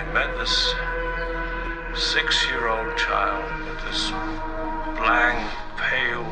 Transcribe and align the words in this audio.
I 0.00 0.12
met 0.14 0.34
this 0.38 0.74
six 1.94 2.46
year 2.48 2.68
old 2.68 2.96
child 2.96 3.44
with 3.66 3.84
this 3.84 4.08
blank, 4.96 5.36
pale 5.76 6.24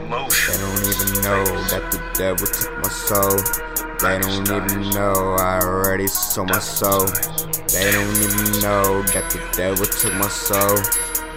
emotion. 0.00 0.54
They 0.54 0.60
don't 0.60 0.86
even 0.86 1.22
know 1.24 1.44
that 1.70 1.90
the 1.90 1.98
devil 2.14 2.46
took 2.46 2.70
my 2.78 2.88
soul. 2.88 3.34
They 3.98 4.16
don't 4.20 4.46
even 4.46 4.90
know 4.90 5.34
I 5.40 5.58
already 5.60 6.06
sold 6.06 6.50
my 6.50 6.60
soul. 6.60 7.06
They 7.74 7.90
don't 7.90 8.14
even 8.14 8.60
know 8.62 9.02
that 9.02 9.28
the 9.28 9.42
devil 9.56 9.86
took 9.86 10.14
my 10.14 10.28
soul. 10.28 10.78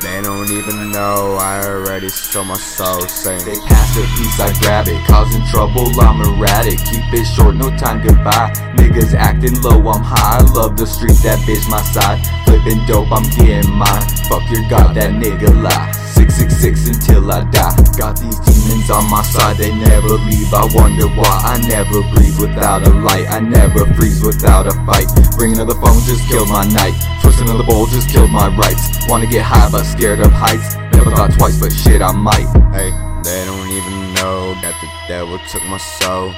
They 0.03 0.21
don't 0.21 0.51
even 0.51 0.91
know 0.91 1.37
I 1.39 1.63
already 1.63 2.09
sold 2.09 2.47
my 2.47 2.57
soul. 2.57 3.07
Saying 3.07 3.45
they 3.45 3.55
pass 3.55 3.95
the 3.95 4.01
piece, 4.17 4.37
I 4.37 4.51
grab 4.59 4.89
it. 4.89 4.99
Causing 5.07 5.45
trouble, 5.47 5.87
I'm 6.01 6.19
erratic. 6.21 6.77
Keep 6.79 7.13
it 7.13 7.23
short, 7.23 7.55
no 7.55 7.69
time, 7.77 8.05
goodbye. 8.05 8.51
Niggas 8.75 9.13
acting 9.13 9.61
low, 9.61 9.79
I'm 9.87 10.03
high. 10.03 10.41
Love 10.51 10.75
the 10.75 10.85
street, 10.85 11.15
that 11.23 11.39
bitch 11.47 11.69
my 11.69 11.81
side. 11.81 12.19
Flipping 12.43 12.85
dope, 12.85 13.13
I'm 13.13 13.23
getting 13.31 13.71
mine. 13.71 14.03
Fuck 14.27 14.43
your 14.51 14.67
god, 14.69 14.93
that 14.95 15.11
nigga 15.11 15.49
lie. 15.63 16.02
666 16.31 16.87
until 16.87 17.31
I 17.31 17.43
die. 17.51 17.75
Got 17.97 18.19
these 18.19 18.39
demons 18.39 18.89
on 18.89 19.09
my 19.09 19.21
side, 19.23 19.57
they 19.57 19.73
never 19.73 20.15
leave. 20.23 20.53
I 20.53 20.65
wonder 20.71 21.07
why 21.07 21.35
I 21.43 21.59
never 21.67 22.01
breathe 22.15 22.39
without 22.39 22.85
a 22.87 22.89
light. 22.89 23.27
I 23.29 23.39
never 23.39 23.85
freeze 23.95 24.23
without 24.23 24.67
a 24.67 24.73
fight. 24.85 25.07
Bring 25.35 25.53
another 25.53 25.75
phone, 25.75 25.99
just 26.03 26.27
killed 26.29 26.49
my 26.49 26.65
night. 26.67 26.95
Twist 27.21 27.41
another 27.41 27.63
bowl, 27.63 27.87
just 27.87 28.09
killed 28.09 28.31
my 28.31 28.47
rights. 28.55 28.83
Wanna 29.07 29.27
get 29.27 29.43
high, 29.43 29.69
but 29.71 29.83
scared 29.83 30.19
of 30.19 30.31
heights. 30.31 30.75
Never 30.93 31.11
thought 31.11 31.33
twice, 31.33 31.59
but 31.59 31.71
shit, 31.71 32.01
I 32.01 32.11
might. 32.11 32.47
Hey, 32.71 32.91
they 33.23 33.45
don't 33.45 33.69
even 33.69 34.13
know 34.15 34.53
that 34.61 34.75
the 34.81 34.89
devil 35.07 35.39
took 35.51 35.63
my 35.65 35.77
soul. 35.77 36.33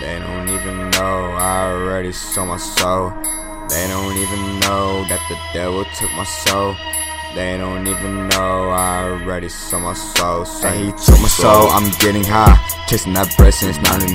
They 0.00 0.18
don't 0.18 0.48
even 0.48 0.90
know 0.90 1.36
I 1.36 1.72
already 1.72 2.12
sold 2.12 2.48
my 2.48 2.56
soul. 2.56 3.12
They 3.68 3.86
don't 3.86 4.16
even 4.16 4.60
know 4.60 5.04
that 5.06 5.20
the 5.28 5.36
devil 5.52 5.84
took 5.84 6.10
my 6.12 6.24
soul. 6.24 6.74
They 7.34 7.56
don't 7.56 7.86
even 7.86 8.26
know 8.28 8.70
I 8.70 9.04
already 9.04 9.48
sold 9.48 9.84
my 9.84 9.94
soul. 9.94 10.44
Say 10.44 10.86
he 10.86 10.90
took 10.90 11.20
my 11.22 11.28
soul, 11.28 11.68
I'm 11.70 11.88
getting 12.00 12.24
high. 12.24 12.58
Chasing 12.88 13.12
that 13.14 13.32
bread 13.36 13.54
since 13.54 13.78
99. 13.78 14.14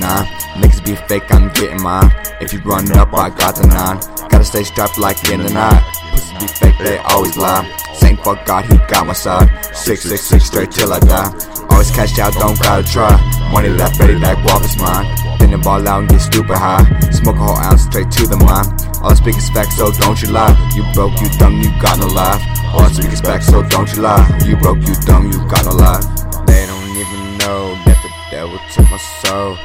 Niggas 0.60 0.84
be 0.84 0.94
fake, 1.08 1.32
I'm 1.32 1.50
getting 1.54 1.80
mine. 1.80 2.10
If 2.42 2.52
you 2.52 2.60
run 2.60 2.84
it 2.84 2.96
up, 2.96 3.14
I 3.14 3.30
got 3.30 3.56
the 3.56 3.66
nine. 3.68 3.98
Gotta 4.28 4.44
stay 4.44 4.64
strapped 4.64 4.98
like 4.98 5.16
in 5.30 5.42
the 5.42 5.48
night. 5.48 5.80
Pussy 6.12 6.36
be 6.38 6.46
fake, 6.46 6.78
they 6.78 6.98
always 6.98 7.38
lie. 7.38 7.64
Same 7.94 8.18
fuck 8.18 8.44
God, 8.44 8.66
he 8.66 8.76
got 8.86 9.06
my 9.06 9.14
side. 9.14 9.48
666 9.74 10.44
straight 10.44 10.70
till 10.70 10.92
I 10.92 11.00
die. 11.00 11.32
Always 11.70 11.90
cash 11.90 12.18
out, 12.18 12.34
don't 12.34 12.60
gotta 12.60 12.84
try. 12.84 13.16
Money 13.50 13.70
left, 13.70 13.98
ready, 13.98 14.14
guap 14.20 14.62
is 14.62 14.76
mine. 14.76 15.08
Then 15.38 15.52
the 15.52 15.58
ball 15.58 15.88
out 15.88 16.00
and 16.00 16.08
get 16.10 16.20
stupid 16.20 16.56
high. 16.56 16.84
Smoke 17.10 17.36
a 17.36 17.38
whole 17.38 17.56
ounce 17.56 17.84
straight 17.84 18.10
to 18.10 18.26
the 18.26 18.36
mind. 18.36 18.85
All 19.02 19.10
I 19.10 19.14
speak 19.14 19.36
is 19.36 19.48
facts, 19.50 19.76
so 19.76 19.90
don't 19.92 20.20
you 20.22 20.28
lie. 20.30 20.54
You 20.74 20.84
broke, 20.92 21.20
you 21.20 21.28
dumb, 21.38 21.60
you 21.60 21.70
got 21.80 21.98
no 21.98 22.06
life. 22.06 22.42
All 22.72 22.80
I 22.80 22.92
speak 22.92 23.12
is 23.12 23.20
facts, 23.20 23.46
so 23.46 23.62
don't 23.62 23.90
you 23.94 24.02
lie. 24.02 24.26
You 24.44 24.56
broke, 24.56 24.78
you 24.78 24.94
dumb, 25.06 25.30
you 25.30 25.38
got 25.48 25.64
no 25.64 25.72
life. 25.72 26.04
They 26.46 26.66
don't 26.66 26.90
even 27.02 27.38
know 27.38 27.74
that 27.84 27.98
the 28.02 28.10
devil 28.30 28.58
took 28.72 28.90
my 28.90 28.98
soul. 29.22 29.56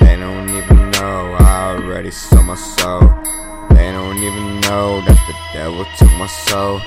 They 0.00 0.16
don't 0.16 0.48
even 0.50 0.90
know 0.92 1.36
I 1.38 1.76
already 1.76 2.10
sold 2.10 2.46
my 2.46 2.54
soul. 2.54 3.00
They 3.70 3.92
don't 3.92 4.16
even 4.18 4.60
know 4.60 5.00
that 5.02 5.20
the 5.28 5.34
devil 5.52 5.84
took 5.98 6.12
my 6.18 6.26
soul. 6.26 6.80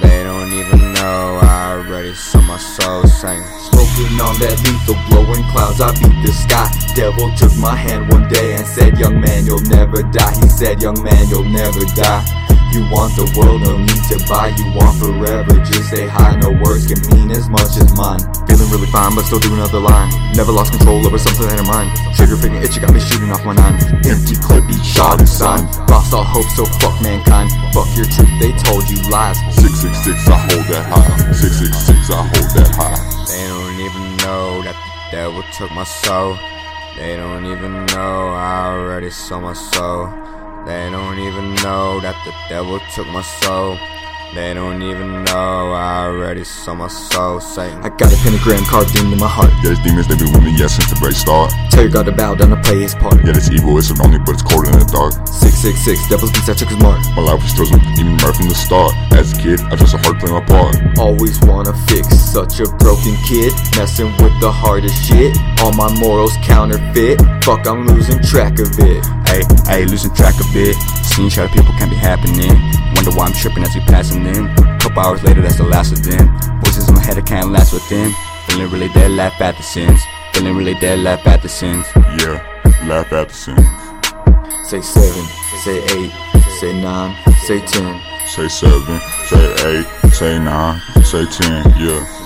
They 0.00 0.24
don't 0.24 0.52
even 0.52 0.92
know 0.94 1.38
I 1.42 1.78
already 1.78 2.14
sold 2.14 2.44
my 2.44 2.58
soul. 2.58 3.04
Saying, 3.06 3.42
Smoking 3.70 4.20
on 4.20 4.38
that 4.40 4.58
lethal, 4.64 4.98
blowing 5.08 5.44
clouds, 5.50 5.80
I 5.80 5.92
beat 5.92 6.18
the 6.26 6.32
sky. 6.32 6.66
Devil 6.94 7.30
took 7.36 7.54
my 7.56 7.74
hand 7.74 8.10
one 8.12 8.28
day 8.28 8.54
and 8.54 8.66
said, 8.66 8.98
Young 8.98 9.20
man, 9.20 9.46
you'll 9.46 9.64
never 9.70 10.02
die. 10.02 10.34
He 10.42 10.48
said, 10.48 10.82
Young 10.82 11.02
man, 11.02 11.28
you'll 11.28 11.44
never 11.44 11.84
die. 11.94 12.24
You 12.74 12.82
want 12.90 13.14
the 13.14 13.22
world, 13.38 13.62
no 13.62 13.78
need 13.78 14.02
to 14.10 14.18
buy. 14.26 14.50
You 14.58 14.66
want 14.74 14.98
forever, 14.98 15.62
just 15.62 15.94
say 15.94 16.10
hi. 16.10 16.34
No 16.42 16.50
words 16.50 16.90
can 16.90 16.98
mean 17.14 17.30
as 17.30 17.48
much 17.48 17.78
as 17.78 17.94
mine. 17.94 18.18
Feeling 18.50 18.66
really 18.66 18.90
fine, 18.90 19.14
but 19.14 19.22
still 19.30 19.38
doing 19.38 19.62
another 19.62 19.78
line. 19.78 20.10
Never 20.34 20.50
lost 20.50 20.74
control 20.74 21.06
over 21.06 21.14
something 21.14 21.46
in 21.46 21.62
my 21.70 21.86
mind. 21.86 21.94
Trigger 22.18 22.34
finger 22.34 22.58
itch, 22.58 22.74
you 22.74 22.82
got 22.82 22.90
me 22.90 22.98
shooting 22.98 23.30
off 23.30 23.46
my 23.46 23.54
nine. 23.54 23.78
Empty 24.02 24.34
clip, 24.42 24.66
each 24.74 24.82
shot 24.82 25.22
is 25.22 25.30
sign. 25.30 25.70
All 26.14 26.22
hope, 26.22 26.46
so 26.54 26.64
fuck 26.78 27.02
mankind. 27.02 27.50
Fuck 27.74 27.90
your 27.96 28.06
truth, 28.06 28.30
they 28.38 28.52
told 28.62 28.88
you 28.88 29.02
lies. 29.10 29.36
666, 29.58 30.28
I 30.28 30.38
hold 30.46 30.64
that 30.70 30.86
high. 30.86 31.32
666, 31.32 32.10
I 32.10 32.22
hold 32.22 32.50
that 32.54 32.70
high. 32.78 32.98
They 33.26 33.44
don't 33.50 33.78
even 33.82 34.16
know 34.22 34.62
that 34.62 34.78
the 34.78 35.16
devil 35.16 35.42
took 35.58 35.72
my 35.72 35.82
soul. 35.82 36.38
They 36.96 37.16
don't 37.16 37.46
even 37.46 37.86
know 37.86 38.28
I 38.30 38.78
already 38.78 39.10
sold 39.10 39.42
my 39.42 39.54
soul. 39.54 40.06
They 40.64 40.88
don't 40.88 41.18
even 41.18 41.56
know 41.66 41.98
that 41.98 42.14
the 42.24 42.32
devil 42.48 42.78
took 42.94 43.08
my 43.08 43.22
soul. 43.42 43.76
They 44.34 44.54
don't 44.54 44.82
even 44.82 45.24
know 45.24 45.72
I 45.74 45.93
already 46.34 46.44
sold 46.44 46.78
my 46.78 46.88
soul. 46.88 47.38
Satan. 47.38 47.78
I 47.86 47.88
got 47.94 48.10
a 48.10 48.16
pentagram 48.18 48.64
carved 48.66 48.98
into 48.98 49.14
my 49.16 49.30
heart. 49.30 49.54
Yeah, 49.62 49.70
it's 49.70 49.82
demons, 49.86 50.08
they 50.10 50.18
been 50.18 50.34
with 50.34 50.42
me, 50.42 50.50
yeah, 50.58 50.66
since 50.66 50.90
the 50.90 50.98
very 50.98 51.14
start. 51.14 51.54
Tell 51.70 51.86
your 51.86 51.92
God 51.94 52.06
to 52.06 52.12
bow 52.12 52.34
down 52.34 52.50
to 52.50 52.58
play 52.66 52.82
his 52.82 52.94
part. 52.94 53.22
Yeah, 53.22 53.38
it's 53.38 53.50
evil, 53.54 53.78
it's 53.78 53.94
only, 54.02 54.18
but 54.18 54.34
it's 54.34 54.42
cold 54.42 54.66
in 54.66 54.74
the 54.74 54.82
dark. 54.90 55.14
666, 55.30 56.10
devil's 56.10 56.34
beats, 56.34 56.50
I 56.50 56.54
took 56.58 56.74
his 56.74 56.82
mark. 56.82 56.98
My 57.14 57.22
life 57.22 57.38
was 57.38 57.54
chosen, 57.54 57.78
even 57.94 58.18
right 58.18 58.34
from 58.34 58.50
the 58.50 58.58
start. 58.58 58.90
As 59.14 59.30
a 59.30 59.36
kid, 59.38 59.62
I 59.70 59.78
just 59.78 59.94
a 59.94 59.98
hard 60.02 60.18
playing 60.18 60.34
my 60.34 60.42
part. 60.42 60.74
Always 60.98 61.38
wanna 61.46 61.70
fix 61.86 62.10
such 62.10 62.58
a 62.58 62.66
broken 62.82 63.14
kid. 63.22 63.54
Messing 63.78 64.10
with 64.18 64.34
the 64.42 64.50
hardest 64.50 64.98
shit. 65.06 65.38
All 65.62 65.70
my 65.70 65.86
morals 66.02 66.34
counterfeit. 66.42 67.22
Fuck, 67.46 67.62
I'm 67.70 67.86
losing 67.86 68.18
track 68.26 68.58
of 68.58 68.74
it. 68.82 69.06
Hey, 69.30 69.46
hey, 69.70 69.82
losing 69.86 70.10
track 70.18 70.34
of 70.42 70.50
it. 70.58 70.74
Seeing 71.06 71.30
shot 71.30 71.54
people 71.54 71.70
can't 71.78 71.94
be 71.94 72.00
happening. 72.00 72.58
Wonder 72.98 73.14
why 73.14 73.30
I'm 73.30 73.34
tripping 73.38 73.62
as 73.62 73.74
we 73.74 73.80
passing 73.86 74.26
in. 74.26 74.73
Couple 74.94 75.10
hours 75.10 75.24
later, 75.24 75.42
that's 75.42 75.56
the 75.56 75.64
last 75.64 75.90
of 75.90 76.04
them. 76.04 76.38
Voices 76.62 76.88
in 76.88 76.94
my 76.94 77.04
head, 77.04 77.18
I 77.18 77.22
can't 77.22 77.50
last 77.50 77.72
with 77.72 77.82
them. 77.88 78.12
Feeling 78.46 78.70
really 78.70 78.86
dead, 78.90 79.10
laugh 79.10 79.40
at 79.40 79.56
the 79.56 79.62
sins. 79.64 80.00
Feeling 80.32 80.56
really 80.56 80.74
dead, 80.74 81.00
laugh 81.00 81.26
at 81.26 81.42
the 81.42 81.48
sins. 81.48 81.84
Yeah, 81.96 82.38
laugh 82.86 83.12
at 83.12 83.28
the 83.28 83.34
sins. 83.34 83.66
Say 84.70 84.80
seven, 84.80 85.24
say 85.64 85.82
eight, 85.98 86.12
say 86.60 86.80
nine, 86.80 87.16
say 87.42 87.58
ten. 87.66 88.00
Say 88.28 88.46
seven, 88.46 89.00
say 89.26 89.54
eight, 89.66 90.12
say 90.12 90.38
nine, 90.38 90.80
say 91.02 91.26
ten, 91.26 91.74
yeah. 91.76 92.23